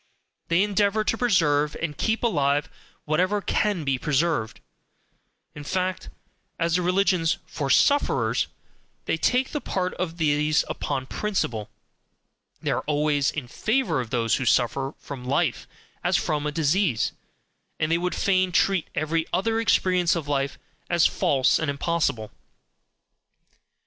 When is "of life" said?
20.15-20.57